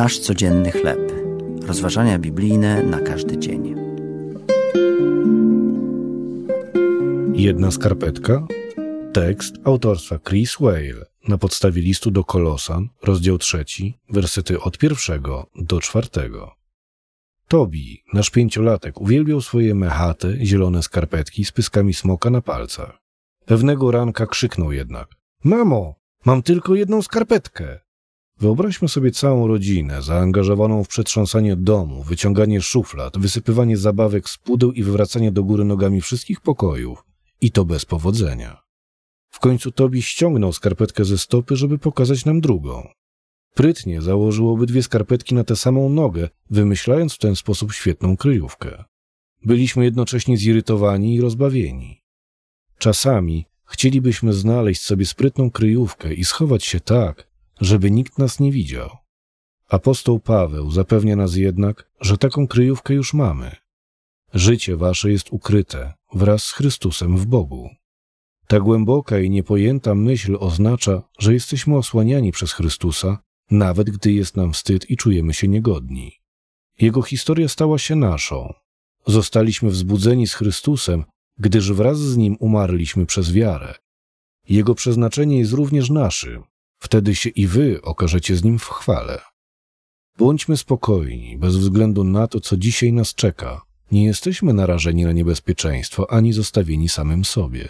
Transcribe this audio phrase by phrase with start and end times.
[0.00, 1.12] Nasz codzienny chleb.
[1.66, 3.74] Rozważania biblijne na każdy dzień.
[7.34, 8.46] Jedna skarpetka.
[9.12, 15.80] Tekst autorstwa Chris Whale na podstawie listu do Kolosan, rozdział trzeci, wersety od pierwszego do
[15.80, 16.54] czwartego.
[17.48, 22.98] Tobi, nasz pięciolatek, uwielbiał swoje mechate, zielone skarpetki z pyskami smoka na palcach.
[23.46, 25.08] Pewnego ranka krzyknął jednak:
[25.44, 27.89] Mamo, mam tylko jedną skarpetkę.
[28.40, 34.82] Wyobraźmy sobie całą rodzinę zaangażowaną w przetrząsanie domu, wyciąganie szuflad, wysypywanie zabawek z pudeł i
[34.82, 37.04] wywracanie do góry nogami wszystkich pokojów.
[37.40, 38.62] I to bez powodzenia.
[39.30, 42.88] W końcu Tobi ściągnął skarpetkę ze stopy, żeby pokazać nam drugą.
[43.54, 48.84] Prytnie założył obydwie skarpetki na tę samą nogę, wymyślając w ten sposób świetną kryjówkę.
[49.44, 52.02] Byliśmy jednocześnie zirytowani i rozbawieni.
[52.78, 57.29] Czasami chcielibyśmy znaleźć sobie sprytną kryjówkę i schować się tak,
[57.60, 58.90] żeby nikt nas nie widział.
[59.68, 63.56] Apostoł Paweł zapewnia nas jednak, że taką kryjówkę już mamy.
[64.34, 67.70] Życie wasze jest ukryte wraz z Chrystusem w Bogu.
[68.46, 73.18] Ta głęboka i niepojęta myśl oznacza, że jesteśmy osłaniani przez Chrystusa,
[73.50, 76.12] nawet gdy jest nam wstyd i czujemy się niegodni.
[76.80, 78.54] Jego historia stała się naszą.
[79.06, 81.04] Zostaliśmy wzbudzeni z Chrystusem,
[81.38, 83.74] gdyż wraz z Nim umarliśmy przez wiarę.
[84.48, 86.49] Jego przeznaczenie jest również naszym.
[86.80, 89.20] Wtedy się i wy okażecie z Nim w chwale.
[90.18, 93.62] Bądźmy spokojni, bez względu na to, co dzisiaj nas czeka.
[93.92, 97.68] Nie jesteśmy narażeni na niebezpieczeństwo, ani zostawieni samym sobie.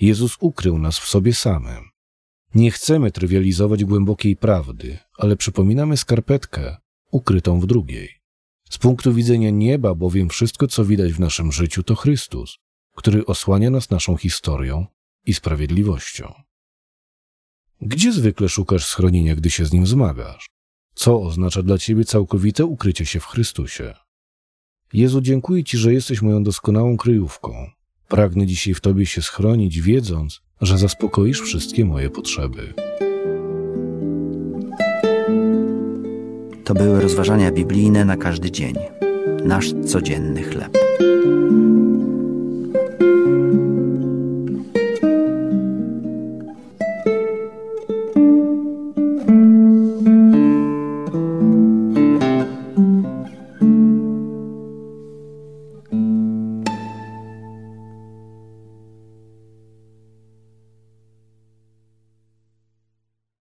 [0.00, 1.90] Jezus ukrył nas w sobie samym.
[2.54, 6.76] Nie chcemy trywializować głębokiej prawdy, ale przypominamy skarpetkę
[7.10, 8.20] ukrytą w drugiej.
[8.70, 12.58] Z punktu widzenia nieba, bowiem wszystko, co widać w naszym życiu, to Chrystus,
[12.96, 14.86] który osłania nas naszą historią
[15.26, 16.34] i sprawiedliwością.
[17.82, 20.50] Gdzie zwykle szukasz schronienia, gdy się z nim zmagasz?
[20.94, 23.94] Co oznacza dla ciebie całkowite ukrycie się w Chrystusie?
[24.92, 27.70] Jezu, dziękuję Ci, że jesteś moją doskonałą kryjówką.
[28.08, 32.74] Pragnę dzisiaj w Tobie się schronić, wiedząc, że zaspokoisz wszystkie moje potrzeby.
[36.64, 38.74] To były rozważania biblijne na każdy dzień.
[39.44, 40.89] Nasz codzienny chleb.